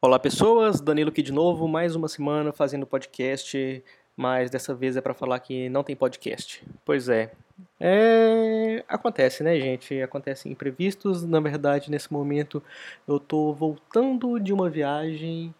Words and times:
Olá 0.00 0.16
pessoas, 0.16 0.80
Danilo 0.80 1.10
aqui 1.10 1.20
de 1.22 1.32
novo, 1.32 1.66
mais 1.66 1.96
uma 1.96 2.06
semana 2.06 2.52
fazendo 2.52 2.86
podcast, 2.86 3.82
mas 4.16 4.48
dessa 4.48 4.72
vez 4.72 4.96
é 4.96 5.00
para 5.00 5.12
falar 5.12 5.40
que 5.40 5.68
não 5.70 5.82
tem 5.82 5.96
podcast. 5.96 6.64
Pois 6.84 7.08
é, 7.08 7.32
é... 7.80 8.84
acontece, 8.86 9.42
né, 9.42 9.58
gente? 9.58 10.00
Acontecem 10.00 10.52
imprevistos. 10.52 11.24
Na 11.24 11.40
verdade, 11.40 11.90
nesse 11.90 12.12
momento 12.12 12.62
eu 13.08 13.18
tô 13.18 13.52
voltando 13.52 14.38
de 14.38 14.52
uma 14.52 14.70
viagem 14.70 15.52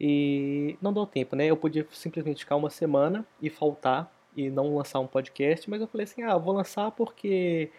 e 0.00 0.74
não 0.80 0.90
deu 0.90 1.04
tempo, 1.04 1.36
né? 1.36 1.44
Eu 1.44 1.56
podia 1.58 1.86
simplesmente 1.90 2.44
ficar 2.44 2.56
uma 2.56 2.70
semana 2.70 3.26
e 3.42 3.50
faltar 3.50 4.10
e 4.34 4.48
não 4.48 4.74
lançar 4.74 5.00
um 5.00 5.06
podcast, 5.06 5.68
mas 5.68 5.82
eu 5.82 5.86
falei 5.86 6.04
assim: 6.04 6.22
ah, 6.22 6.38
vou 6.38 6.54
lançar 6.54 6.90
porque 6.92 7.70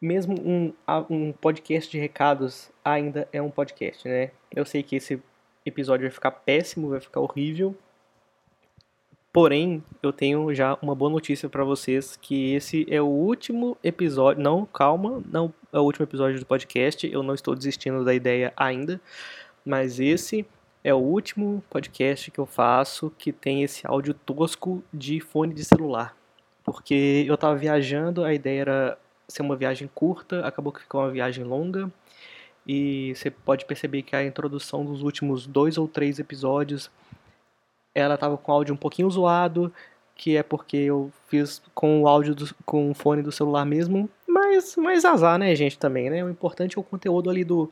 mesmo 0.00 0.36
um, 0.40 0.72
um 1.10 1.32
podcast 1.32 1.90
de 1.90 1.98
recados 1.98 2.70
ainda 2.82 3.28
é 3.30 3.42
um 3.42 3.50
podcast, 3.50 4.08
né? 4.08 4.30
Eu 4.50 4.64
sei 4.64 4.82
que 4.82 4.96
esse 4.96 5.22
episódio 5.64 6.04
vai 6.04 6.10
ficar 6.10 6.30
péssimo, 6.30 6.90
vai 6.90 7.00
ficar 7.00 7.20
horrível. 7.20 7.76
Porém, 9.32 9.82
eu 10.00 10.12
tenho 10.12 10.54
já 10.54 10.78
uma 10.80 10.94
boa 10.94 11.10
notícia 11.10 11.48
para 11.48 11.64
vocês 11.64 12.16
que 12.16 12.54
esse 12.54 12.86
é 12.88 13.02
o 13.02 13.06
último 13.06 13.76
episódio. 13.82 14.40
Não, 14.40 14.64
calma, 14.64 15.20
não 15.28 15.52
é 15.72 15.78
o 15.78 15.82
último 15.82 16.04
episódio 16.04 16.38
do 16.38 16.46
podcast. 16.46 17.04
Eu 17.04 17.20
não 17.20 17.34
estou 17.34 17.54
desistindo 17.56 18.04
da 18.04 18.14
ideia 18.14 18.52
ainda, 18.56 19.00
mas 19.64 19.98
esse 19.98 20.46
é 20.84 20.94
o 20.94 20.98
último 20.98 21.64
podcast 21.68 22.30
que 22.30 22.38
eu 22.38 22.46
faço 22.46 23.10
que 23.18 23.32
tem 23.32 23.64
esse 23.64 23.84
áudio 23.84 24.14
tosco 24.14 24.84
de 24.92 25.18
fone 25.18 25.52
de 25.52 25.64
celular. 25.64 26.16
Porque 26.62 27.24
eu 27.26 27.34
estava 27.34 27.56
viajando, 27.56 28.22
a 28.22 28.32
ideia 28.32 28.60
era 28.60 28.98
ser 29.26 29.42
uma 29.42 29.56
viagem 29.56 29.90
curta, 29.92 30.46
acabou 30.46 30.72
que 30.72 30.82
ficou 30.82 31.00
uma 31.00 31.10
viagem 31.10 31.42
longa 31.42 31.90
e 32.66 33.14
você 33.14 33.30
pode 33.30 33.64
perceber 33.64 34.02
que 34.02 34.16
a 34.16 34.24
introdução 34.24 34.84
dos 34.84 35.02
últimos 35.02 35.46
dois 35.46 35.76
ou 35.76 35.86
três 35.86 36.18
episódios 36.18 36.90
ela 37.94 38.14
estava 38.14 38.36
com 38.36 38.50
áudio 38.50 38.74
um 38.74 38.78
pouquinho 38.78 39.10
zoado, 39.10 39.72
que 40.16 40.36
é 40.36 40.42
porque 40.42 40.76
eu 40.76 41.12
fiz 41.28 41.62
com 41.74 42.02
o 42.02 42.08
áudio 42.08 42.34
do, 42.34 42.54
com 42.64 42.90
o 42.90 42.94
fone 42.94 43.22
do 43.22 43.30
celular 43.30 43.64
mesmo, 43.64 44.08
mas, 44.26 44.74
mas 44.76 45.04
azar, 45.04 45.38
né, 45.38 45.54
gente, 45.54 45.78
também, 45.78 46.10
né? 46.10 46.24
O 46.24 46.30
importante 46.30 46.76
é 46.76 46.80
o 46.80 46.84
conteúdo 46.84 47.30
ali 47.30 47.44
do, 47.44 47.70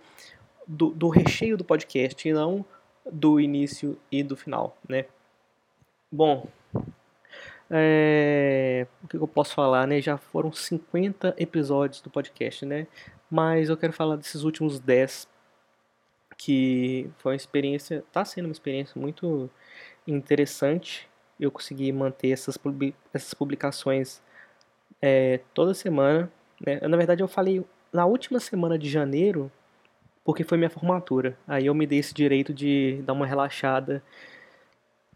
do, 0.67 0.91
do 0.91 1.09
recheio 1.09 1.57
do 1.57 1.65
podcast 1.65 2.29
e 2.29 2.33
não 2.33 2.65
do 3.11 3.41
início 3.41 3.99
e 4.11 4.23
do 4.23 4.37
final, 4.37 4.77
né? 4.89 5.07
Bom, 6.11 6.47
é, 7.71 8.87
o 9.03 9.09
que 9.09 9.17
eu 9.17 9.27
posso 9.27 9.55
falar, 9.55 9.87
né? 9.87 10.01
Já 10.01 10.19
foram 10.19 10.53
50 10.53 11.35
episódios 11.39 12.01
do 12.01 12.11
podcast, 12.11 12.67
né? 12.67 12.87
Mas 13.33 13.71
eu 13.71 13.79
quero 13.79 13.95
falar 13.95 14.17
desses 14.17 14.43
últimos 14.43 14.79
10 14.79 15.27
que 16.37 17.11
foi 17.17 17.33
uma 17.33 17.37
experiência, 17.37 18.05
está 18.07 18.25
sendo 18.27 18.45
uma 18.45 18.53
experiência 18.53 19.01
muito 19.01 19.49
interessante. 20.07 21.09
Eu 21.41 21.51
consegui 21.51 21.91
manter 21.93 22.31
essas, 22.31 22.59
essas 23.15 23.33
publicações 23.33 24.21
é, 25.01 25.41
toda 25.55 25.73
semana. 25.73 26.31
Né? 26.65 26.81
Na 26.81 26.97
verdade, 26.97 27.23
eu 27.23 27.29
falei 27.29 27.65
na 27.91 28.05
última 28.05 28.39
semana 28.39 28.79
de 28.79 28.91
janeiro, 28.91 29.51
porque 30.25 30.45
foi 30.45 30.59
minha 30.59 30.69
formatura. 30.71 31.39
Aí 31.47 31.67
eu 31.67 31.75
me 31.75 31.87
dei 31.87 32.01
esse 32.01 32.13
direito 32.13 32.53
de 32.53 33.01
dar 33.03 33.15
uma 33.15 33.27
relaxada. 33.27 34.03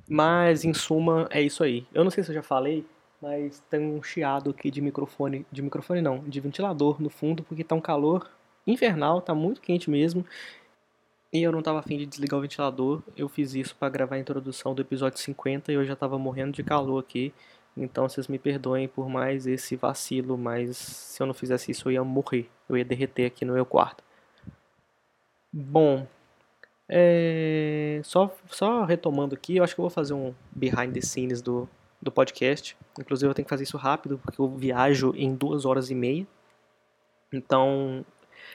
Mas, 0.09 0.65
em 0.65 0.73
suma, 0.73 1.29
é 1.31 1.43
isso 1.43 1.63
aí. 1.63 1.87
Eu 1.93 2.03
não 2.03 2.11
sei 2.11 2.25
se 2.25 2.31
eu 2.31 2.35
já 2.35 2.43
falei, 2.43 2.87
mas 3.21 3.61
tem 3.71 3.81
um 3.81 4.03
chiado 4.03 4.51
aqui 4.51 4.71
de 4.71 4.81
microfone, 4.81 5.47
de 5.51 5.63
microfone 5.63 6.01
não, 6.01 6.19
de 6.21 6.41
ventilador 6.41 7.01
no 7.01 7.09
fundo, 7.09 7.43
porque 7.43 7.65
tá 7.65 7.75
um 7.75 7.81
calor 7.81 8.31
infernal, 8.67 9.21
tá 9.21 9.35
muito 9.35 9.61
quente 9.61 9.91
mesmo. 9.91 10.25
E 11.33 11.43
eu 11.43 11.53
não 11.53 11.63
tava 11.63 11.81
afim 11.81 11.99
de 11.99 12.07
desligar 12.07 12.39
o 12.39 12.43
ventilador. 12.43 13.03
Eu 13.17 13.29
fiz 13.29 13.55
isso 13.55 13.75
para 13.77 13.89
gravar 13.89 14.17
a 14.17 14.19
introdução 14.19 14.75
do 14.75 14.83
episódio 14.83 15.19
50 15.19 15.73
e 15.73 15.75
eu 15.75 15.85
já 15.85 15.97
tava 15.97 16.19
morrendo 16.19 16.53
de 16.53 16.63
calor 16.63 17.01
aqui. 17.01 17.33
Então 17.77 18.09
vocês 18.09 18.27
me 18.29 18.39
perdoem 18.39 18.89
por 18.89 19.09
mais 19.09 19.47
esse 19.47 19.77
vacilo, 19.77 20.39
mas 20.39 20.77
se 20.77 21.23
eu 21.23 21.27
não 21.27 21.35
fizesse 21.35 21.71
isso 21.71 21.89
eu 21.89 21.93
ia 21.93 22.05
morrer. 22.05 22.49
Eu 22.69 22.77
ia 22.77 22.85
derreter 22.85 23.27
aqui 23.27 23.45
no 23.45 23.53
meu 23.55 23.67
quarto. 23.67 24.03
Bom, 25.53 26.07
é... 26.89 28.01
só, 28.05 28.35
só 28.49 28.85
retomando 28.85 29.35
aqui, 29.35 29.57
eu 29.57 29.65
acho 29.65 29.75
que 29.75 29.81
eu 29.81 29.85
vou 29.85 29.91
fazer 29.91 30.15
um 30.15 30.35
behind 30.53 30.93
the 30.93 31.01
scenes 31.01 31.43
do, 31.43 31.69
do 32.07 32.13
podcast. 32.13 32.77
Inclusive 32.99 33.29
eu 33.29 33.35
tenho 33.35 33.45
que 33.45 33.51
fazer 33.51 33.65
isso 33.65 33.77
rápido, 33.77 34.19
porque 34.19 34.41
eu 34.41 34.49
viajo 34.49 35.13
em 35.15 35.35
duas 35.35 35.65
horas 35.67 35.91
e 35.91 35.95
meia. 35.95 36.27
Então, 37.33 38.05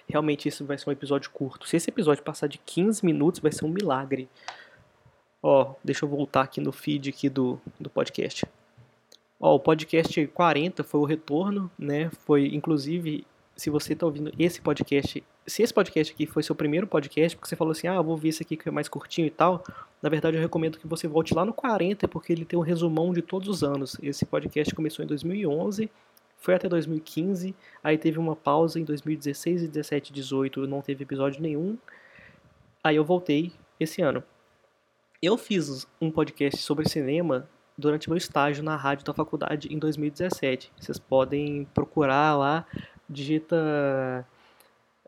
realmente 0.08 0.48
isso 0.48 0.66
vai 0.66 0.78
ser 0.78 0.90
um 0.90 0.94
episódio 0.94 1.30
curto. 1.30 1.68
Se 1.68 1.78
esse 1.78 1.90
episódio 1.90 2.24
passar 2.24 2.48
de 2.48 2.58
15 2.58 3.06
minutos, 3.06 3.40
vai 3.40 3.52
ser 3.52 3.66
um 3.66 3.70
milagre. 3.70 4.30
Ó, 5.44 5.74
deixa 5.84 6.06
eu 6.06 6.10
voltar 6.10 6.42
aqui 6.42 6.60
no 6.60 6.72
feed 6.72 7.10
aqui 7.10 7.30
do, 7.30 7.60
do 7.80 7.90
podcast. 7.90 8.46
Ó, 9.40 9.56
o 9.56 9.60
podcast 9.60 10.28
40 10.28 10.84
foi 10.84 11.00
o 11.00 11.06
retorno, 11.06 11.70
né? 11.78 12.10
Foi, 12.26 12.48
inclusive, 12.48 13.26
se 13.56 13.70
você 13.70 13.94
está 13.94 14.06
ouvindo 14.06 14.32
esse 14.38 14.62
podcast 14.62 15.24
se 15.46 15.64
esse 15.64 15.74
podcast 15.74 16.14
aqui 16.14 16.26
foi 16.26 16.44
seu 16.44 16.56
primeiro 16.56 16.86
podcast, 16.86 17.36
porque 17.36 17.50
você 17.50 17.56
falou 17.56 17.72
assim, 17.72 17.88
ah, 17.88 18.02
vou 18.02 18.16
ver 18.16 18.30
esse 18.30 18.44
aqui 18.44 18.56
que 18.56 18.70
é 18.70 18.72
mais 18.72 18.88
curtinho 18.88 19.28
e 19.28 19.32
tal, 19.32 19.64
na 20.02 20.10
verdade 20.10 20.38
eu 20.38 20.42
recomendo 20.42 20.78
que 20.78 20.88
você 20.88 21.08
volte 21.08 21.34
lá 21.34 21.44
no 21.44 21.54
40, 21.54 22.08
porque 22.08 22.32
ele 22.32 22.46
tem 22.46 22.58
um 22.58 22.62
resumão 22.62 23.14
de 23.14 23.22
todos 23.22 23.48
os 23.48 23.64
anos. 23.64 23.98
Esse 24.02 24.26
podcast 24.26 24.74
começou 24.76 25.04
em 25.04 25.08
2011, 25.08 25.90
foi 26.38 26.54
até 26.54 26.70
2015, 26.70 27.56
aí 27.84 27.98
teve 27.98 28.20
uma 28.20 28.36
pausa 28.36 28.80
em 28.80 28.84
2016, 28.84 29.68
17 29.70 30.12
e 30.12 30.14
18, 30.14 30.68
não 30.68 30.82
teve 30.82 31.04
episódio 31.04 31.42
nenhum, 31.42 31.78
aí 32.84 32.96
eu 32.96 33.04
voltei 33.04 33.52
esse 33.80 34.02
ano. 34.02 34.24
Eu 35.22 35.38
fiz 35.38 35.88
um 36.00 36.10
podcast 36.10 36.60
sobre 36.62 36.90
cinema 36.90 37.48
durante 37.78 38.10
meu 38.10 38.18
estágio 38.18 38.64
na 38.64 38.76
rádio 38.76 39.06
da 39.06 39.14
faculdade 39.14 39.72
em 39.72 39.78
2017. 39.78 40.72
Vocês 40.80 40.98
podem 40.98 41.68
procurar 41.74 42.36
lá, 42.38 42.66
digita 43.08 44.26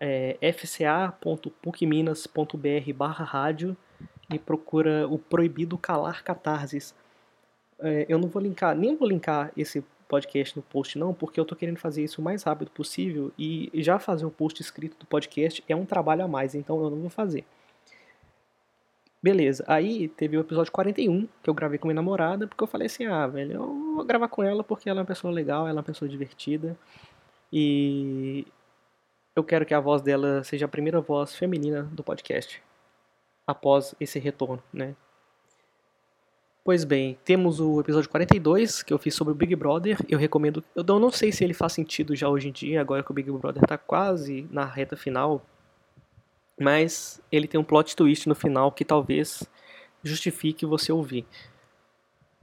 é, 0.03 0.37
fca.pucminas.br 0.51 2.93
barra 2.93 3.23
rádio 3.23 3.77
e 4.29 4.37
procura 4.37 5.07
o 5.07 5.17
Proibido 5.17 5.77
Calar 5.77 6.21
Catarses. 6.25 6.93
É, 7.79 8.05
eu 8.09 8.19
não 8.19 8.27
vou 8.27 8.41
linkar, 8.41 8.75
nem 8.75 8.97
vou 8.97 9.07
linkar 9.07 9.53
esse 9.55 9.81
podcast 10.09 10.57
no 10.57 10.61
post 10.61 10.99
não, 10.99 11.13
porque 11.13 11.39
eu 11.39 11.45
tô 11.45 11.55
querendo 11.55 11.77
fazer 11.77 12.03
isso 12.03 12.19
o 12.19 12.23
mais 12.23 12.43
rápido 12.43 12.69
possível 12.71 13.31
e 13.39 13.71
já 13.75 13.97
fazer 13.97 14.25
um 14.25 14.29
post 14.29 14.61
escrito 14.61 14.97
do 14.99 15.05
podcast 15.05 15.63
é 15.69 15.75
um 15.75 15.85
trabalho 15.85 16.25
a 16.25 16.27
mais, 16.27 16.53
então 16.53 16.83
eu 16.83 16.89
não 16.89 16.99
vou 16.99 17.09
fazer. 17.09 17.45
Beleza, 19.21 19.63
aí 19.67 20.09
teve 20.09 20.37
o 20.37 20.41
episódio 20.41 20.73
41, 20.73 21.29
que 21.41 21.49
eu 21.49 21.53
gravei 21.53 21.79
com 21.79 21.87
minha 21.87 21.95
namorada, 21.95 22.45
porque 22.45 22.61
eu 22.61 22.67
falei 22.67 22.87
assim, 22.87 23.05
ah, 23.05 23.25
velho, 23.25 23.53
eu 23.53 23.93
vou 23.95 24.03
gravar 24.03 24.27
com 24.27 24.43
ela 24.43 24.65
porque 24.65 24.89
ela 24.89 24.99
é 24.99 25.01
uma 25.01 25.07
pessoa 25.07 25.31
legal, 25.31 25.61
ela 25.61 25.77
é 25.77 25.79
uma 25.79 25.83
pessoa 25.83 26.09
divertida, 26.09 26.77
e 27.51 28.45
eu 29.35 29.43
quero 29.43 29.65
que 29.65 29.73
a 29.73 29.79
voz 29.79 30.01
dela 30.01 30.43
seja 30.43 30.65
a 30.65 30.69
primeira 30.69 31.01
voz 31.01 31.35
feminina 31.35 31.83
do 31.91 32.03
podcast 32.03 32.61
após 33.45 33.93
esse 33.99 34.19
retorno, 34.19 34.61
né? 34.71 34.95
Pois 36.63 36.85
bem, 36.85 37.17
temos 37.25 37.59
o 37.59 37.81
episódio 37.81 38.09
42 38.09 38.83
que 38.83 38.93
eu 38.93 38.97
fiz 38.97 39.13
sobre 39.13 39.33
o 39.33 39.35
Big 39.35 39.53
Brother. 39.53 39.97
Eu 40.07 40.17
recomendo. 40.17 40.63
Eu 40.73 40.83
não 40.97 41.11
sei 41.11 41.29
se 41.29 41.43
ele 41.43 41.53
faz 41.53 41.73
sentido 41.73 42.15
já 42.15 42.29
hoje 42.29 42.47
em 42.47 42.51
dia, 42.53 42.79
agora 42.79 43.03
que 43.03 43.11
o 43.11 43.13
Big 43.13 43.29
Brother 43.29 43.63
tá 43.63 43.77
quase 43.77 44.47
na 44.49 44.63
reta 44.63 44.95
final. 44.95 45.45
Mas 46.57 47.21
ele 47.29 47.47
tem 47.47 47.59
um 47.59 47.65
plot 47.65 47.93
twist 47.95 48.29
no 48.29 48.35
final 48.35 48.71
que 48.71 48.85
talvez 48.85 49.43
justifique 50.01 50.65
você 50.65 50.91
ouvir. 50.91 51.25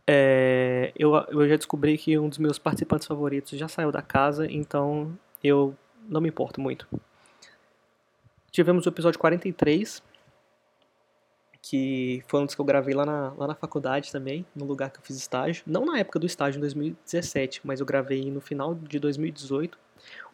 É, 0.07 0.93
eu, 0.95 1.15
eu 1.15 1.49
já 1.49 1.57
descobri 1.57 1.97
que 1.97 2.19
um 2.19 2.29
dos 2.29 2.37
meus 2.37 2.59
participantes 2.59 3.07
favoritos 3.07 3.59
já 3.59 3.69
saiu 3.69 3.91
da 3.93 4.03
casa, 4.03 4.47
então 4.51 5.17
eu 5.43 5.75
não 6.11 6.21
me 6.21 6.29
importo 6.29 6.61
muito. 6.61 6.87
Tivemos 8.51 8.85
o 8.85 8.89
episódio 8.89 9.19
43, 9.19 10.03
que 11.63 12.23
foi 12.27 12.41
um 12.41 12.47
dos 12.47 12.55
que 12.55 12.61
eu 12.61 12.65
gravei 12.65 12.95
lá 12.95 13.07
na, 13.07 13.33
lá 13.37 13.47
na 13.47 13.55
faculdade 13.55 14.11
também, 14.11 14.45
no 14.55 14.65
lugar 14.65 14.91
que 14.91 14.99
eu 14.99 15.03
fiz 15.03 15.17
estágio. 15.17 15.63
Não 15.67 15.85
na 15.87 15.99
época 15.99 16.19
do 16.19 16.27
estágio, 16.27 16.59
em 16.59 16.61
2017, 16.61 17.61
mas 17.65 17.79
eu 17.79 17.87
gravei 17.87 18.29
no 18.31 18.41
final 18.41 18.75
de 18.75 18.99
2018, 18.99 19.79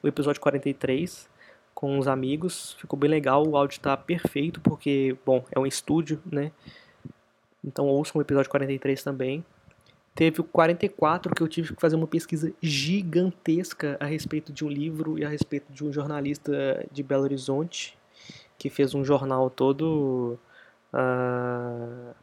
o 0.03 0.09
episódio 0.09 0.41
43, 0.41 1.29
com 1.75 1.99
os 1.99 2.09
amigos. 2.09 2.73
Ficou 2.81 2.99
bem 2.99 3.11
legal, 3.11 3.47
o 3.47 3.57
áudio 3.57 3.79
tá 3.81 3.97
perfeito, 3.97 4.61
porque, 4.63 5.17
bom, 5.27 5.45
é 5.53 5.59
um 5.59 5.67
estúdio, 5.67 6.23
né? 6.25 6.51
Então 7.63 7.87
ouçam 7.87 8.19
o 8.19 8.23
episódio 8.23 8.51
43 8.51 9.03
também. 9.03 9.45
Teve 10.17 10.41
o 10.41 10.45
44, 10.45 11.35
que 11.35 11.43
eu 11.43 11.47
tive 11.47 11.75
que 11.75 11.81
fazer 11.81 11.95
uma 11.95 12.07
pesquisa 12.07 12.51
gigantesca 12.63 13.99
a 14.01 14.07
respeito 14.07 14.51
de 14.51 14.65
um 14.65 14.69
livro 14.69 15.19
e 15.19 15.25
a 15.27 15.29
respeito 15.29 15.71
de 15.71 15.85
um 15.85 15.93
jornalista 15.93 16.87
de 16.91 17.03
Belo 17.03 17.25
Horizonte, 17.25 17.99
que 18.57 18.71
fez 18.71 18.95
um 18.95 19.05
jornal 19.05 19.51
todo. 19.51 20.39
Uh, 20.91 22.15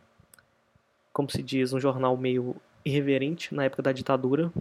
como 1.14 1.30
se 1.30 1.44
diz, 1.44 1.72
um 1.72 1.80
jornal 1.80 2.18
meio 2.18 2.56
irreverente 2.84 3.54
na 3.54 3.66
época 3.66 3.84
da 3.84 3.92
ditadura, 3.92 4.52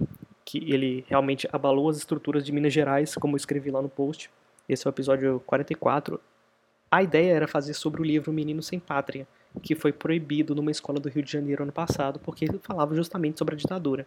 que 0.44 0.58
ele 0.70 1.02
realmente 1.08 1.48
abalou 1.50 1.88
as 1.88 1.96
estruturas 1.96 2.44
de 2.44 2.52
Minas 2.52 2.74
Gerais, 2.74 3.14
como 3.14 3.32
eu 3.32 3.38
escrevi 3.38 3.70
lá 3.70 3.80
no 3.80 3.88
post. 3.88 4.30
Esse 4.68 4.86
é 4.86 4.90
o 4.90 4.92
episódio 4.92 5.42
44. 5.46 6.20
a 6.90 7.02
ideia 7.02 7.32
era 7.32 7.48
fazer 7.48 7.72
sobre 7.72 8.02
o 8.02 8.04
livro 8.04 8.30
Menino 8.30 8.62
Sem 8.62 8.78
Pátria, 8.78 9.26
que 9.60 9.74
foi 9.74 9.92
proibido 9.92 10.54
numa 10.54 10.70
escola 10.70 10.98
do 10.98 11.08
Rio 11.08 11.22
de 11.22 11.30
Janeiro 11.30 11.62
ano 11.62 11.72
passado, 11.72 12.18
porque 12.20 12.44
ele 12.44 12.58
falava 12.58 12.94
justamente 12.94 13.38
sobre 13.38 13.54
a 13.54 13.58
ditadura. 13.58 14.06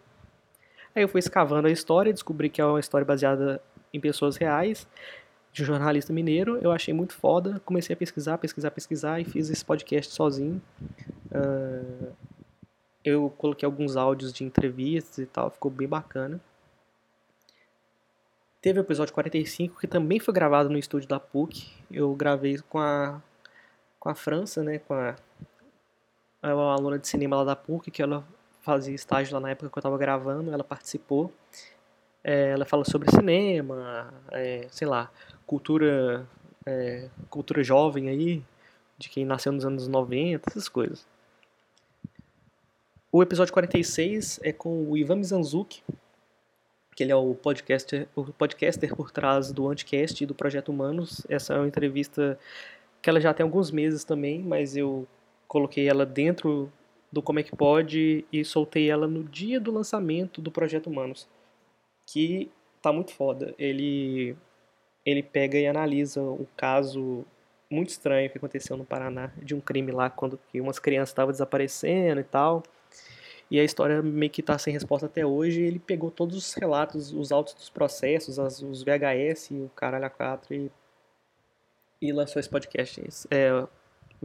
Aí 0.95 1.03
eu 1.03 1.09
fui 1.09 1.19
escavando 1.19 1.67
a 1.67 1.71
história, 1.71 2.13
descobri 2.13 2.49
que 2.49 2.61
é 2.61 2.65
uma 2.65 2.79
história 2.79 3.05
baseada 3.05 3.61
em 3.93 3.99
pessoas 3.99 4.37
reais, 4.37 4.87
de 5.51 5.61
um 5.63 5.65
jornalista 5.65 6.11
mineiro. 6.11 6.57
Eu 6.61 6.71
achei 6.71 6.93
muito 6.93 7.13
foda, 7.13 7.61
comecei 7.65 7.93
a 7.93 7.97
pesquisar, 7.97 8.37
pesquisar, 8.37 8.71
pesquisar 8.71 9.19
e 9.19 9.25
fiz 9.25 9.49
esse 9.49 9.63
podcast 9.63 10.13
sozinho. 10.13 10.61
Uh, 11.31 12.11
eu 13.03 13.29
coloquei 13.37 13.65
alguns 13.65 13.95
áudios 13.95 14.33
de 14.33 14.43
entrevistas 14.43 15.19
e 15.19 15.25
tal, 15.25 15.51
ficou 15.51 15.69
bem 15.69 15.87
bacana. 15.87 16.41
Teve 18.61 18.79
o 18.79 18.81
episódio 18.81 19.13
45, 19.13 19.79
que 19.79 19.85
também 19.85 20.19
foi 20.19 20.33
gravado 20.33 20.69
no 20.69 20.77
estúdio 20.77 21.07
da 21.07 21.19
PUC. 21.19 21.71
Eu 21.91 22.15
gravei 22.15 22.57
com 22.67 22.79
a, 22.79 23.21
com 23.99 24.09
a 24.09 24.15
França, 24.15 24.63
né, 24.63 24.79
com 24.79 24.93
a, 24.93 25.15
a 26.51 26.73
aluna 26.73 26.99
de 26.99 27.07
cinema 27.07 27.37
lá 27.37 27.43
da 27.43 27.55
PUC, 27.55 27.91
que 27.91 28.01
ela 28.01 28.23
fazia 28.61 28.93
estágio 28.93 29.33
lá 29.33 29.39
na 29.39 29.51
época 29.51 29.69
que 29.69 29.77
eu 29.77 29.79
estava 29.79 29.97
gravando, 29.97 30.51
ela 30.51 30.63
participou. 30.63 31.31
É, 32.23 32.49
ela 32.49 32.65
fala 32.65 32.83
sobre 32.83 33.11
cinema, 33.11 34.11
é, 34.31 34.67
sei 34.71 34.87
lá, 34.87 35.11
cultura, 35.45 36.27
é, 36.65 37.07
cultura 37.29 37.63
jovem 37.63 38.09
aí, 38.09 38.43
de 38.97 39.09
quem 39.09 39.23
nasceu 39.23 39.51
nos 39.51 39.65
anos 39.65 39.87
90, 39.87 40.49
essas 40.49 40.67
coisas. 40.67 41.05
O 43.11 43.21
episódio 43.21 43.53
46 43.53 44.39
é 44.43 44.51
com 44.51 44.89
o 44.89 44.97
Ivan 44.97 45.17
Mizanzuki, 45.17 45.83
que 46.95 47.03
ele 47.03 47.11
é 47.11 47.15
o 47.15 47.35
podcaster, 47.35 48.07
o 48.15 48.25
podcaster 48.25 48.95
por 48.95 49.11
trás 49.11 49.51
do 49.51 49.69
Anticast 49.69 50.23
e 50.23 50.25
do 50.25 50.33
Projeto 50.33 50.69
Humanos. 50.69 51.25
Essa 51.29 51.53
é 51.53 51.57
uma 51.57 51.67
entrevista 51.67 52.39
que 53.01 53.09
ela 53.09 53.21
já 53.21 53.33
tem 53.33 53.43
alguns 53.43 53.69
meses 53.69 54.03
também, 54.03 54.41
mas 54.41 54.75
eu 54.75 55.07
coloquei 55.47 55.87
ela 55.87 56.05
dentro 56.05 56.71
do 57.11 57.21
Como 57.21 57.39
é 57.39 57.43
que 57.43 57.55
Pode 57.55 58.25
e 58.31 58.43
soltei 58.43 58.89
ela 58.89 59.07
no 59.07 59.23
dia 59.23 59.59
do 59.59 59.71
lançamento 59.71 60.41
do 60.41 60.51
Projeto 60.51 60.87
Humanos, 60.87 61.27
que 62.05 62.51
tá 62.81 62.91
muito 62.91 63.13
foda. 63.13 63.53
Ele 63.57 64.35
ele 65.05 65.21
pega 65.21 65.57
e 65.57 65.67
analisa 65.67 66.21
um 66.21 66.45
caso 66.57 67.25
muito 67.69 67.89
estranho 67.89 68.29
que 68.29 68.37
aconteceu 68.37 68.75
no 68.75 68.85
Paraná 68.85 69.31
de 69.37 69.53
um 69.53 69.61
crime 69.61 69.91
lá 69.91 70.09
quando 70.09 70.39
umas 70.55 70.79
crianças 70.79 71.09
estavam 71.09 71.31
desaparecendo 71.31 72.19
e 72.19 72.23
tal. 72.23 72.63
E 73.49 73.59
a 73.59 73.63
história 73.63 74.01
meio 74.01 74.31
que 74.31 74.41
está 74.41 74.57
sem 74.57 74.73
resposta 74.73 75.05
até 75.05 75.25
hoje. 75.25 75.61
Ele 75.61 75.79
pegou 75.79 76.09
todos 76.09 76.35
os 76.35 76.53
relatos, 76.55 77.13
os 77.13 77.31
autos 77.31 77.53
dos 77.53 77.69
processos, 77.69 78.39
as, 78.39 78.61
os 78.61 78.83
VHS, 78.83 79.51
o 79.51 79.69
caralho 79.75 80.05
a 80.05 80.09
4 80.09 80.53
e, 80.53 80.71
e 82.01 82.11
lançou 82.11 82.39
esse 82.39 82.49
podcast. 82.49 83.01
É, 83.29 83.67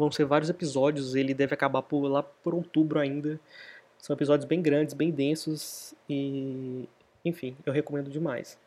vão 0.00 0.10
ser 0.10 0.24
vários 0.24 0.50
episódios, 0.50 1.14
ele 1.14 1.32
deve 1.34 1.54
acabar 1.54 1.82
por, 1.82 2.00
lá 2.08 2.22
por 2.22 2.54
outubro 2.54 2.98
ainda. 2.98 3.38
São 3.98 4.14
episódios 4.14 4.46
bem 4.48 4.62
grandes, 4.62 4.94
bem 4.94 5.10
densos 5.10 5.94
e, 6.08 6.88
enfim, 7.24 7.56
eu 7.64 7.72
recomendo 7.72 8.10
demais. 8.10 8.58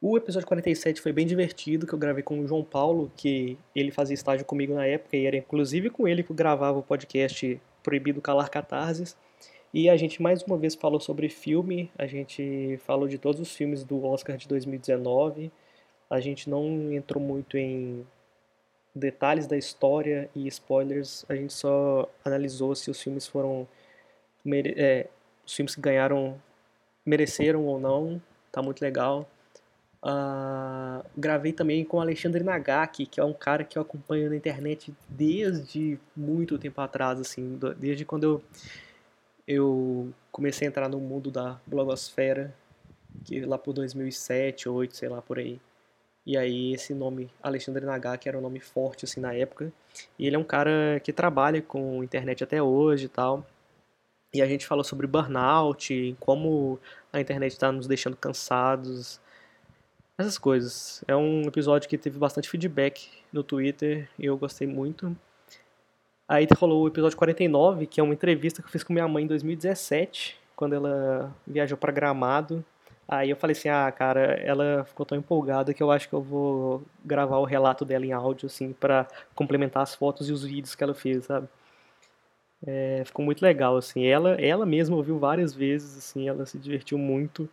O 0.00 0.16
episódio 0.16 0.48
47 0.48 1.00
foi 1.00 1.12
bem 1.12 1.26
divertido, 1.26 1.86
que 1.86 1.92
eu 1.92 1.98
gravei 1.98 2.22
com 2.22 2.40
o 2.40 2.46
João 2.46 2.64
Paulo, 2.64 3.10
que 3.16 3.56
ele 3.74 3.90
fazia 3.92 4.14
estágio 4.14 4.44
comigo 4.44 4.74
na 4.74 4.84
época, 4.84 5.16
e 5.16 5.26
era 5.26 5.36
inclusive 5.36 5.90
com 5.90 6.08
ele 6.08 6.22
que 6.22 6.32
eu 6.32 6.36
gravava 6.36 6.78
o 6.78 6.82
podcast 6.82 7.60
Proibido 7.82 8.20
Calar 8.20 8.50
Catarses. 8.50 9.16
E 9.72 9.88
a 9.88 9.96
gente 9.96 10.20
mais 10.20 10.42
uma 10.42 10.58
vez 10.58 10.74
falou 10.74 11.00
sobre 11.00 11.28
filme, 11.28 11.90
a 11.96 12.06
gente 12.06 12.78
falou 12.84 13.08
de 13.08 13.16
todos 13.16 13.40
os 13.40 13.54
filmes 13.54 13.84
do 13.84 14.04
Oscar 14.04 14.36
de 14.36 14.46
2019. 14.48 15.50
A 16.10 16.20
gente 16.20 16.50
não 16.50 16.92
entrou 16.92 17.22
muito 17.22 17.56
em 17.56 18.04
detalhes 18.94 19.46
da 19.46 19.56
história 19.56 20.28
e 20.34 20.46
spoilers, 20.48 21.24
a 21.28 21.34
gente 21.34 21.52
só 21.52 22.08
analisou 22.24 22.74
se 22.74 22.90
os 22.90 23.00
filmes 23.00 23.26
foram. 23.26 23.66
É, 24.76 25.06
os 25.46 25.54
filmes 25.54 25.74
que 25.74 25.80
ganharam 25.80 26.40
mereceram 27.04 27.64
ou 27.64 27.80
não, 27.80 28.20
tá 28.50 28.62
muito 28.62 28.80
legal. 28.82 29.28
Uh, 30.04 31.04
gravei 31.16 31.52
também 31.52 31.84
com 31.84 32.00
Alexandre 32.00 32.42
Nagaki, 32.42 33.06
que 33.06 33.20
é 33.20 33.24
um 33.24 33.32
cara 33.32 33.62
que 33.62 33.78
eu 33.78 33.82
acompanho 33.82 34.28
na 34.28 34.36
internet 34.36 34.92
desde 35.08 35.98
muito 36.16 36.58
tempo 36.58 36.80
atrás, 36.80 37.20
assim, 37.20 37.58
desde 37.78 38.04
quando 38.04 38.24
eu, 38.24 38.42
eu 39.46 40.12
comecei 40.32 40.66
a 40.66 40.70
entrar 40.70 40.88
no 40.88 40.98
mundo 40.98 41.30
da 41.30 41.60
blogosfera, 41.64 42.52
que 43.24 43.40
lá 43.42 43.56
por 43.56 43.72
2007 43.72 44.68
ou 44.68 44.76
2008, 44.76 44.96
sei 44.96 45.08
lá, 45.08 45.22
por 45.22 45.38
aí. 45.38 45.60
E 46.24 46.36
aí 46.36 46.72
esse 46.72 46.94
nome, 46.94 47.30
Alexandre 47.42 47.84
Nagaki, 47.84 48.28
era 48.28 48.38
um 48.38 48.40
nome 48.40 48.60
forte 48.60 49.04
assim 49.04 49.20
na 49.20 49.34
época. 49.34 49.72
E 50.18 50.26
ele 50.26 50.36
é 50.36 50.38
um 50.38 50.44
cara 50.44 51.00
que 51.02 51.12
trabalha 51.12 51.60
com 51.60 52.02
internet 52.02 52.44
até 52.44 52.62
hoje 52.62 53.06
e 53.06 53.08
tal. 53.08 53.44
E 54.32 54.40
a 54.40 54.46
gente 54.46 54.66
falou 54.66 54.84
sobre 54.84 55.06
burnout, 55.06 56.16
como 56.18 56.78
a 57.12 57.20
internet 57.20 57.52
está 57.52 57.70
nos 57.70 57.86
deixando 57.86 58.16
cansados, 58.16 59.20
essas 60.16 60.38
coisas. 60.38 61.04
É 61.06 61.14
um 61.14 61.42
episódio 61.42 61.88
que 61.88 61.98
teve 61.98 62.18
bastante 62.18 62.48
feedback 62.48 63.10
no 63.32 63.42
Twitter 63.42 64.08
e 64.18 64.24
eu 64.26 64.36
gostei 64.38 64.66
muito. 64.66 65.14
Aí 66.28 66.46
rolou 66.56 66.84
o 66.84 66.88
episódio 66.88 67.18
49, 67.18 67.86
que 67.86 68.00
é 68.00 68.02
uma 68.02 68.14
entrevista 68.14 68.62
que 68.62 68.68
eu 68.68 68.72
fiz 68.72 68.82
com 68.82 68.92
minha 68.92 69.08
mãe 69.08 69.24
em 69.24 69.26
2017, 69.26 70.40
quando 70.56 70.74
ela 70.74 71.34
viajou 71.46 71.76
para 71.76 71.92
Gramado 71.92 72.64
Aí 73.08 73.30
eu 73.30 73.36
falei 73.36 73.52
assim, 73.52 73.68
ah, 73.68 73.90
cara, 73.92 74.34
ela 74.40 74.84
ficou 74.84 75.04
tão 75.04 75.18
empolgada 75.18 75.74
que 75.74 75.82
eu 75.82 75.90
acho 75.90 76.08
que 76.08 76.14
eu 76.14 76.22
vou 76.22 76.82
gravar 77.04 77.38
o 77.38 77.44
relato 77.44 77.84
dela 77.84 78.06
em 78.06 78.12
áudio, 78.12 78.46
assim, 78.46 78.72
para 78.72 79.06
complementar 79.34 79.82
as 79.82 79.94
fotos 79.94 80.28
e 80.28 80.32
os 80.32 80.44
vídeos 80.44 80.74
que 80.74 80.82
ela 80.84 80.94
fez, 80.94 81.24
sabe? 81.26 81.48
É, 82.66 83.02
ficou 83.04 83.24
muito 83.24 83.42
legal, 83.42 83.76
assim. 83.76 84.06
Ela, 84.06 84.32
ela 84.40 84.64
mesma 84.64 84.96
ouviu 84.96 85.18
várias 85.18 85.52
vezes, 85.54 85.98
assim, 85.98 86.28
ela 86.28 86.46
se 86.46 86.58
divertiu 86.58 86.96
muito. 86.96 87.48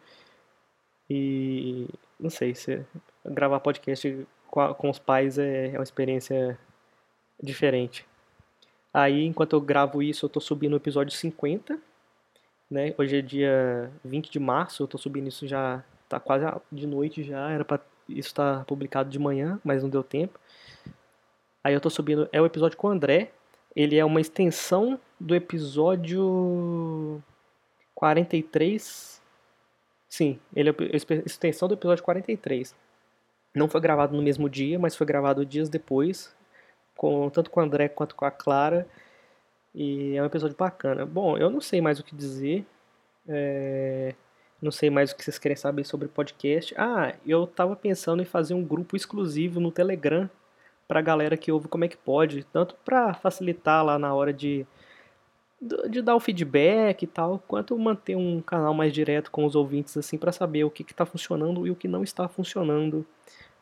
E 1.10 1.88
não 2.20 2.30
sei, 2.30 2.54
se 2.56 2.86
gravar 3.26 3.60
podcast 3.60 4.28
com, 4.48 4.62
a, 4.62 4.74
com 4.74 4.90
os 4.90 5.00
pais 5.00 5.38
é, 5.40 5.70
é 5.74 5.78
uma 5.78 5.84
experiência 5.84 6.58
diferente. 7.42 8.06
Aí, 8.94 9.26
enquanto 9.26 9.54
eu 9.54 9.62
gravo 9.62 10.02
isso, 10.04 10.26
eu 10.26 10.30
tô 10.30 10.40
subindo 10.40 10.74
o 10.74 10.78
episódio 10.78 11.14
50 11.14 11.89
né? 12.70 12.94
Hoje 12.98 13.18
é 13.18 13.22
dia 13.22 13.92
20 14.04 14.30
de 14.30 14.40
março, 14.40 14.84
eu 14.84 14.88
tô 14.88 14.98
subindo 14.98 15.28
isso 15.28 15.48
já, 15.48 15.84
tá 16.08 16.20
quase 16.20 16.46
de 16.72 16.86
noite 16.86 17.24
já, 17.24 17.50
era 17.50 17.66
para 17.66 17.80
isso 18.08 18.30
estar 18.30 18.60
tá 18.60 18.66
publicado 18.66 19.10
de 19.10 19.18
manhã, 19.18 19.60
mas 19.64 19.82
não 19.82 19.90
deu 19.90 20.04
tempo. 20.04 20.40
Aí 21.64 21.74
eu 21.74 21.82
tô 21.82 21.90
subindo, 21.90 22.30
é 22.32 22.42
o 22.42 22.46
episódio 22.46 22.78
com 22.78 22.88
o 22.88 22.92
André, 22.92 23.32
ele 23.76 23.98
é 23.98 24.06
uma 24.06 24.22
extensão 24.22 25.00
do 25.20 25.36
episódio 25.36 27.22
43. 27.96 29.22
Sim, 30.08 30.40
ele 30.56 30.70
é 30.70 30.74
a 30.74 31.26
extensão 31.26 31.68
do 31.68 31.76
episódio 31.76 32.04
43. 32.04 32.76
Não 33.54 33.68
foi 33.68 33.82
gravado 33.82 34.16
no 34.16 34.22
mesmo 34.22 34.50
dia, 34.50 34.80
mas 34.80 34.96
foi 34.96 35.06
gravado 35.06 35.46
dias 35.46 35.70
depois, 35.70 36.36
com 36.96 37.30
tanto 37.30 37.50
com 37.50 37.60
o 37.60 37.64
André 37.64 37.90
quanto 37.90 38.16
com 38.16 38.26
a 38.26 38.32
Clara. 38.32 38.88
E 39.80 40.18
é 40.18 40.22
um 40.22 40.26
episódio 40.26 40.58
bacana. 40.58 41.06
Bom, 41.06 41.38
eu 41.38 41.50
não 41.50 41.62
sei 41.62 41.80
mais 41.80 42.02
o 42.02 42.04
que 42.04 42.14
dizer. 42.14 42.66
É... 43.26 44.14
Não 44.62 44.72
sei 44.72 44.90
mais 44.90 45.12
o 45.12 45.16
que 45.16 45.24
vocês 45.24 45.40
querem 45.40 45.56
saber 45.56 45.86
sobre 45.86 46.10
podcast. 46.10 46.76
Ah, 46.78 47.16
eu 47.26 47.48
tava 47.48 47.78
pensando 47.78 48.22
em 48.22 48.26
fazer 48.26 48.54
um 48.54 48.62
grupo 48.62 48.98
exclusivo 48.98 49.62
no 49.62 49.72
Telegram 49.72 50.30
pra 50.86 51.02
galera 51.02 51.38
que 51.38 51.50
ouve 51.50 51.70
como 51.70 51.86
é 51.86 51.88
que 51.88 51.96
pode. 51.96 52.44
Tanto 52.52 52.76
pra 52.84 53.14
facilitar 53.14 53.86
lá 53.86 53.98
na 53.98 54.14
hora 54.14 54.34
de, 54.34 54.68
de 55.90 56.02
dar 56.02 56.18
o 56.18 56.20
feedback 56.20 57.04
e 57.04 57.08
tal, 57.08 57.42
quanto 57.48 57.78
manter 57.80 58.18
um 58.18 58.42
canal 58.42 58.74
mais 58.74 58.92
direto 58.92 59.32
com 59.32 59.46
os 59.46 59.56
ouvintes, 59.56 59.96
assim, 59.96 60.18
para 60.18 60.34
saber 60.34 60.66
o 60.66 60.70
que, 60.70 60.84
que 60.84 60.94
tá 60.94 61.06
funcionando 61.06 61.66
e 61.66 61.72
o 61.72 61.76
que 61.76 61.88
não 61.88 62.04
está 62.04 62.28
funcionando 62.28 63.06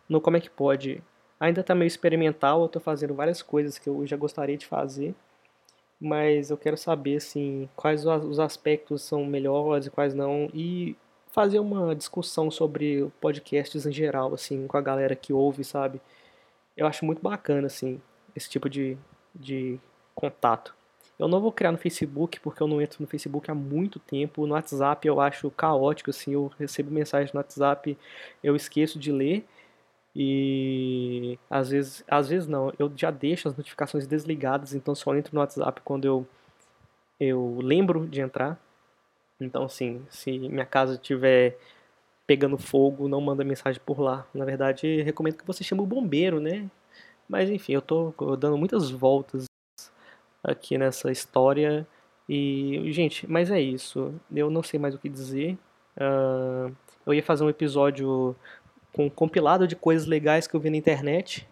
no 0.10 0.20
como 0.20 0.38
é 0.38 0.40
que 0.40 0.50
pode. 0.50 1.04
Ainda 1.40 1.62
tá 1.62 1.76
meio 1.76 1.88
experimental, 1.88 2.64
eu 2.64 2.70
tô 2.70 2.80
fazendo 2.80 3.14
várias 3.14 3.44
coisas 3.44 3.78
que 3.78 3.88
eu 3.88 4.08
já 4.08 4.18
gostaria 4.18 4.58
de 4.58 4.66
fazer 4.66 5.14
mas 6.00 6.50
eu 6.52 6.58
quero 6.58 6.78
saber 6.78 7.18
assim 7.18 7.68
quais 7.76 8.06
os 8.06 8.40
aspectos 8.40 9.02
são 9.02 9.26
melhores 9.26 9.88
e 9.88 9.90
quais 9.90 10.14
não 10.14 10.50
e 10.54 10.96
fazer 11.32 11.60
uma 11.60 11.96
discussão 11.96 12.50
sobre 12.52 13.12
podcasts 13.22 13.86
em 13.86 13.92
geral 13.92 14.34
assim 14.34 14.68
com 14.68 14.78
a 14.78 14.82
galera 14.82 15.16
que 15.16 15.34
ouve 15.34 15.64
sabe? 15.64 16.02
Eu 16.76 16.86
acho 16.88 17.06
muito 17.06 17.22
bacana 17.22 17.68
assim 17.68 18.02
esse 18.36 18.50
tipo 18.50 18.70
de, 18.70 18.98
de 19.34 19.80
contato. 20.14 20.76
Eu 21.18 21.28
não 21.28 21.42
vou 21.42 21.52
criar 21.52 21.72
no 21.72 21.78
Facebook 21.80 22.40
porque 22.40 22.62
eu 22.62 22.68
não 22.68 22.82
entro 22.82 23.02
no 23.02 23.08
Facebook 23.08 23.50
há 23.50 23.56
muito 23.56 24.00
tempo. 24.00 24.46
No 24.46 24.54
WhatsApp 24.54 25.08
eu 25.08 25.20
acho 25.20 25.50
caótico 25.52 26.12
assim 26.12 26.34
eu 26.34 26.52
recebo 26.60 26.92
mensagem 26.92 27.32
no 27.34 27.40
WhatsApp 27.40 27.98
eu 28.44 28.56
esqueço 28.56 29.00
de 29.00 29.12
ler 29.12 29.46
e 30.20 31.38
às 31.48 31.70
vezes, 31.70 32.04
às 32.08 32.28
vezes 32.28 32.48
não, 32.48 32.74
eu 32.80 32.92
já 32.96 33.12
deixo 33.12 33.48
as 33.48 33.56
notificações 33.56 34.08
desligadas, 34.08 34.74
então 34.74 34.96
só 34.96 35.16
entro 35.16 35.36
no 35.36 35.42
WhatsApp 35.42 35.80
quando 35.82 36.06
eu, 36.06 36.28
eu 37.20 37.60
lembro 37.62 38.08
de 38.08 38.20
entrar. 38.20 38.60
Então, 39.40 39.66
assim, 39.66 40.04
se 40.10 40.40
minha 40.40 40.66
casa 40.66 40.96
estiver 40.96 41.60
pegando 42.26 42.58
fogo, 42.58 43.08
não 43.08 43.22
manda 43.22 43.44
mensagem 43.44 43.80
por 43.86 44.00
lá. 44.00 44.26
Na 44.34 44.44
verdade, 44.44 45.04
recomendo 45.04 45.38
que 45.38 45.46
você 45.46 45.64
chame 45.64 45.82
o 45.82 45.86
bombeiro, 45.86 46.40
né? 46.40 46.68
Mas 47.30 47.50
enfim, 47.52 47.74
eu 47.74 47.82
tô 47.82 48.12
dando 48.38 48.58
muitas 48.58 48.90
voltas 48.90 49.46
aqui 50.44 50.80
nessa 50.80 51.12
história. 51.12 51.88
E, 52.28 52.92
gente, 52.92 53.30
mas 53.30 53.52
é 53.52 53.62
isso. 53.62 54.14
Eu 54.34 54.50
não 54.50 54.64
sei 54.64 54.80
mais 54.80 54.96
o 54.96 55.00
que 55.00 55.10
dizer. 55.10 55.58
Uh, 55.96 56.76
eu 57.06 57.14
ia 57.14 57.24
fazer 57.24 57.44
um 57.44 57.50
episódio 57.50 58.36
com 58.98 59.06
um 59.06 59.10
compilado 59.12 59.68
de 59.68 59.76
coisas 59.76 60.08
legais 60.08 60.48
que 60.48 60.56
eu 60.56 60.60
vi 60.60 60.72
na 60.72 60.78
internet. 60.78 61.48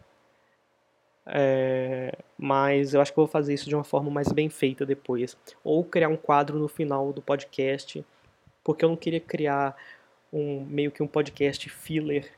É, 1.27 2.11
mas 2.35 2.95
eu 2.95 3.01
acho 3.01 3.13
que 3.13 3.19
eu 3.19 3.25
vou 3.25 3.31
fazer 3.31 3.53
isso 3.53 3.69
de 3.69 3.75
uma 3.75 3.83
forma 3.83 4.09
mais 4.09 4.31
bem 4.31 4.49
feita 4.49 4.83
depois. 4.83 5.37
Ou 5.63 5.83
criar 5.83 6.09
um 6.09 6.17
quadro 6.17 6.57
no 6.57 6.67
final 6.67 7.13
do 7.13 7.21
podcast. 7.21 8.03
Porque 8.63 8.83
eu 8.83 8.89
não 8.89 8.95
queria 8.95 9.19
criar 9.19 9.77
um 10.33 10.65
meio 10.65 10.91
que 10.91 11.03
um 11.03 11.07
podcast 11.07 11.69
filler 11.69 12.31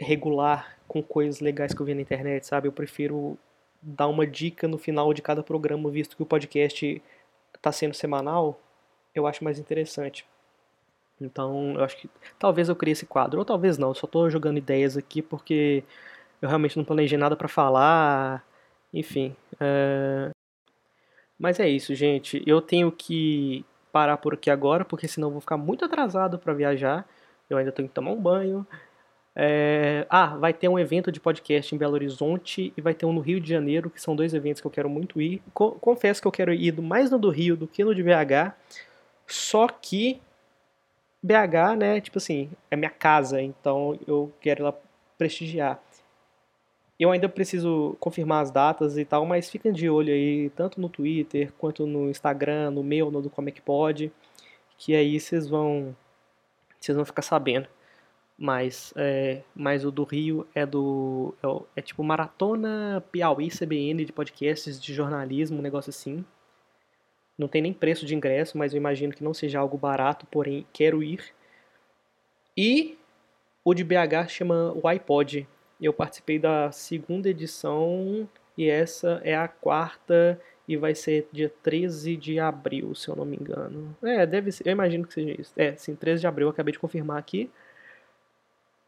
regular 0.00 0.78
com 0.86 1.02
coisas 1.02 1.40
legais 1.40 1.74
que 1.74 1.82
eu 1.82 1.86
vi 1.86 1.92
na 1.92 2.00
internet, 2.00 2.46
sabe? 2.46 2.68
Eu 2.68 2.72
prefiro 2.72 3.36
dar 3.82 4.06
uma 4.06 4.24
dica 4.24 4.68
no 4.68 4.78
final 4.78 5.12
de 5.12 5.20
cada 5.20 5.42
programa, 5.42 5.90
visto 5.90 6.16
que 6.16 6.22
o 6.22 6.26
podcast 6.26 7.02
está 7.52 7.72
sendo 7.72 7.94
semanal, 7.94 8.60
eu 9.12 9.26
acho 9.26 9.42
mais 9.42 9.58
interessante. 9.58 10.24
Então, 11.20 11.74
eu 11.74 11.84
acho 11.84 11.96
que 11.96 12.08
talvez 12.38 12.68
eu 12.68 12.76
crie 12.76 12.92
esse 12.92 13.06
quadro, 13.06 13.38
ou 13.38 13.44
talvez 13.44 13.78
não, 13.78 13.88
eu 13.88 13.94
só 13.94 14.06
estou 14.06 14.30
jogando 14.30 14.58
ideias 14.58 14.96
aqui 14.96 15.20
porque 15.22 15.82
eu 16.40 16.48
realmente 16.48 16.76
não 16.76 16.84
planejei 16.84 17.18
nada 17.18 17.36
para 17.36 17.48
falar, 17.48 18.44
enfim. 18.92 19.34
É... 19.60 20.30
Mas 21.38 21.60
é 21.60 21.68
isso, 21.68 21.94
gente. 21.94 22.42
Eu 22.46 22.60
tenho 22.60 22.90
que 22.92 23.64
parar 23.92 24.16
por 24.18 24.34
aqui 24.34 24.50
agora, 24.50 24.84
porque 24.84 25.08
senão 25.08 25.28
eu 25.28 25.32
vou 25.32 25.40
ficar 25.40 25.56
muito 25.56 25.84
atrasado 25.84 26.38
para 26.38 26.52
viajar. 26.54 27.06
Eu 27.50 27.56
ainda 27.58 27.72
tenho 27.72 27.88
que 27.88 27.94
tomar 27.94 28.12
um 28.12 28.20
banho, 28.20 28.66
é... 29.40 30.04
Ah, 30.10 30.36
vai 30.36 30.52
ter 30.52 30.68
um 30.68 30.76
evento 30.76 31.12
de 31.12 31.20
podcast 31.20 31.72
em 31.72 31.78
Belo 31.78 31.94
Horizonte 31.94 32.72
e 32.76 32.80
vai 32.80 32.92
ter 32.92 33.06
um 33.06 33.12
no 33.12 33.20
Rio 33.20 33.40
de 33.40 33.48
Janeiro, 33.48 33.88
que 33.88 34.02
são 34.02 34.16
dois 34.16 34.34
eventos 34.34 34.60
que 34.60 34.66
eu 34.66 34.70
quero 34.70 34.90
muito 34.90 35.22
ir. 35.22 35.40
Confesso 35.54 36.20
que 36.20 36.26
eu 36.26 36.32
quero 36.32 36.52
ir 36.52 36.76
mais 36.80 37.08
no 37.12 37.20
do 37.20 37.30
Rio 37.30 37.56
do 37.56 37.68
que 37.68 37.84
no 37.84 37.94
de 37.94 38.02
BH, 38.02 38.52
só 39.28 39.68
que 39.68 40.20
BH, 41.28 41.76
né, 41.78 42.00
tipo 42.00 42.18
assim, 42.18 42.50
é 42.70 42.76
minha 42.76 42.90
casa, 42.90 43.40
então 43.40 43.98
eu 44.06 44.32
quero 44.40 44.64
lá 44.64 44.74
prestigiar. 45.16 45.80
Eu 46.98 47.12
ainda 47.12 47.28
preciso 47.28 47.96
confirmar 48.00 48.42
as 48.42 48.50
datas 48.50 48.98
e 48.98 49.04
tal, 49.04 49.24
mas 49.24 49.48
fiquem 49.50 49.72
de 49.72 49.88
olho 49.88 50.12
aí, 50.12 50.50
tanto 50.50 50.80
no 50.80 50.88
Twitter, 50.88 51.52
quanto 51.58 51.86
no 51.86 52.10
Instagram, 52.10 52.70
no 52.72 52.82
meu, 52.82 53.10
no 53.10 53.22
do 53.22 53.30
Como 53.30 53.48
é 53.48 53.52
que 53.52 53.60
pode, 53.60 54.12
que 54.76 54.94
aí 54.96 55.20
vocês 55.20 55.46
vão, 55.48 55.94
vocês 56.80 56.96
vão 56.96 57.04
ficar 57.04 57.22
sabendo 57.22 57.68
mas, 58.38 58.94
é, 58.94 59.42
mas 59.52 59.84
o 59.84 59.90
do 59.90 60.04
Rio 60.04 60.46
é 60.54 60.64
do. 60.64 61.34
É, 61.42 61.80
é, 61.80 61.82
tipo 61.82 62.04
Maratona 62.04 63.02
Piauí 63.10 63.50
CBN 63.50 64.04
de 64.04 64.12
podcasts 64.12 64.80
de 64.80 64.94
jornalismo, 64.94 65.58
um 65.58 65.62
negócio 65.62 65.90
assim. 65.90 66.24
Não 67.38 67.46
tem 67.46 67.62
nem 67.62 67.72
preço 67.72 68.04
de 68.04 68.14
ingresso, 68.14 68.58
mas 68.58 68.74
eu 68.74 68.78
imagino 68.78 69.12
que 69.12 69.22
não 69.22 69.32
seja 69.32 69.60
algo 69.60 69.78
barato, 69.78 70.26
porém 70.26 70.66
quero 70.72 71.02
ir. 71.02 71.22
E 72.56 72.98
o 73.64 73.72
de 73.72 73.84
BH 73.84 74.28
chama 74.28 74.72
o 74.74 74.88
iPod. 74.88 75.46
Eu 75.80 75.92
participei 75.92 76.38
da 76.38 76.72
segunda 76.72 77.28
edição 77.28 78.28
e 78.56 78.68
essa 78.68 79.20
é 79.22 79.36
a 79.36 79.46
quarta 79.46 80.40
e 80.66 80.76
vai 80.76 80.94
ser 80.94 81.28
dia 81.32 81.50
13 81.62 82.16
de 82.16 82.40
abril, 82.40 82.94
se 82.94 83.08
eu 83.08 83.14
não 83.14 83.24
me 83.24 83.36
engano. 83.36 83.96
É, 84.02 84.26
deve 84.26 84.50
ser, 84.50 84.66
eu 84.66 84.72
imagino 84.72 85.06
que 85.06 85.14
seja 85.14 85.40
isso. 85.40 85.52
É, 85.56 85.76
sim, 85.76 85.94
13 85.94 86.20
de 86.20 86.26
abril, 86.26 86.48
eu 86.48 86.50
acabei 86.50 86.72
de 86.72 86.78
confirmar 86.78 87.18
aqui. 87.18 87.48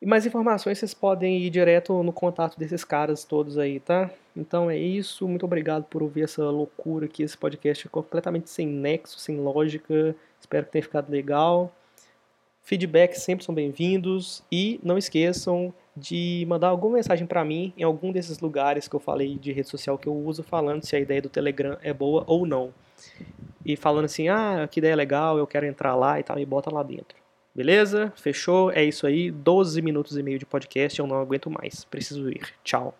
E 0.02 0.06
mais 0.06 0.26
informações 0.26 0.78
vocês 0.78 0.92
podem 0.92 1.38
ir 1.38 1.50
direto 1.50 2.02
no 2.02 2.12
contato 2.12 2.58
desses 2.58 2.84
caras 2.84 3.22
todos 3.22 3.58
aí, 3.58 3.78
tá? 3.78 4.10
Então 4.40 4.70
é 4.70 4.78
isso. 4.78 5.28
Muito 5.28 5.44
obrigado 5.44 5.84
por 5.84 6.02
ouvir 6.02 6.22
essa 6.22 6.42
loucura 6.44 7.04
aqui, 7.04 7.22
esse 7.22 7.36
podcast 7.36 7.86
completamente 7.90 8.48
sem 8.48 8.66
nexo, 8.66 9.20
sem 9.20 9.36
lógica. 9.36 10.16
Espero 10.40 10.64
que 10.64 10.72
tenha 10.72 10.82
ficado 10.82 11.10
legal. 11.10 11.70
Feedbacks 12.62 13.22
sempre 13.22 13.44
são 13.44 13.54
bem-vindos 13.54 14.42
e 14.50 14.80
não 14.82 14.96
esqueçam 14.96 15.74
de 15.94 16.46
mandar 16.48 16.68
alguma 16.68 16.96
mensagem 16.96 17.26
para 17.26 17.44
mim 17.44 17.74
em 17.76 17.82
algum 17.82 18.12
desses 18.12 18.38
lugares 18.38 18.88
que 18.88 18.96
eu 18.96 19.00
falei 19.00 19.36
de 19.36 19.52
rede 19.52 19.68
social 19.68 19.98
que 19.98 20.06
eu 20.06 20.14
uso, 20.14 20.42
falando 20.42 20.84
se 20.84 20.96
a 20.96 21.00
ideia 21.00 21.20
do 21.20 21.28
Telegram 21.28 21.76
é 21.82 21.92
boa 21.92 22.24
ou 22.26 22.46
não. 22.46 22.72
E 23.64 23.76
falando 23.76 24.06
assim, 24.06 24.28
ah, 24.28 24.66
que 24.70 24.80
ideia 24.80 24.96
legal, 24.96 25.36
eu 25.36 25.46
quero 25.46 25.66
entrar 25.66 25.94
lá 25.94 26.18
e 26.18 26.22
tal, 26.22 26.38
e 26.38 26.46
bota 26.46 26.72
lá 26.72 26.82
dentro. 26.82 27.18
Beleza? 27.54 28.12
Fechou? 28.16 28.70
É 28.70 28.82
isso 28.82 29.06
aí. 29.06 29.30
12 29.30 29.82
minutos 29.82 30.16
e 30.16 30.22
meio 30.22 30.38
de 30.38 30.46
podcast. 30.46 30.98
Eu 30.98 31.06
não 31.06 31.20
aguento 31.20 31.50
mais. 31.50 31.84
Preciso 31.84 32.30
ir. 32.30 32.54
Tchau. 32.64 32.94